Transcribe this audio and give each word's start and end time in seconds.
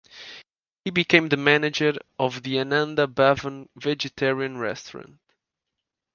He 0.83 0.89
became 0.89 1.29
the 1.29 1.37
manager 1.37 1.93
of 2.17 2.41
the 2.41 2.57
Ananda 2.59 3.05
Bhavan 3.05 3.69
Vegetarian 3.75 4.57
Restaurant. 4.57 5.19